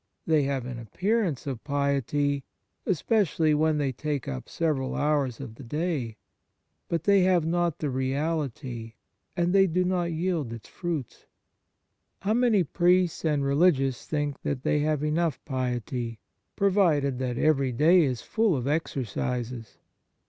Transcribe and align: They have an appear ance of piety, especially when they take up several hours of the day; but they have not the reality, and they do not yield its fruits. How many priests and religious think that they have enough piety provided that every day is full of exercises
They 0.25 0.41
have 0.45 0.65
an 0.65 0.79
appear 0.79 1.23
ance 1.23 1.45
of 1.45 1.63
piety, 1.63 2.43
especially 2.87 3.53
when 3.53 3.77
they 3.77 3.91
take 3.91 4.27
up 4.27 4.49
several 4.49 4.95
hours 4.95 5.39
of 5.39 5.53
the 5.53 5.63
day; 5.63 6.17
but 6.89 7.03
they 7.03 7.21
have 7.21 7.45
not 7.45 7.77
the 7.77 7.91
reality, 7.91 8.93
and 9.37 9.53
they 9.53 9.67
do 9.67 9.83
not 9.85 10.11
yield 10.11 10.53
its 10.53 10.67
fruits. 10.67 11.27
How 12.23 12.33
many 12.33 12.63
priests 12.63 13.23
and 13.23 13.45
religious 13.45 14.07
think 14.07 14.41
that 14.41 14.63
they 14.63 14.79
have 14.79 15.03
enough 15.03 15.39
piety 15.45 16.17
provided 16.55 17.19
that 17.19 17.37
every 17.37 17.71
day 17.71 18.01
is 18.03 18.23
full 18.23 18.55
of 18.57 18.65
exercises 18.65 19.77